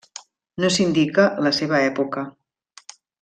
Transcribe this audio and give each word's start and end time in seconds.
No 0.63 0.71
s'indica 0.77 1.25
la 1.49 1.53
seva 1.59 1.83
època. 1.91 2.25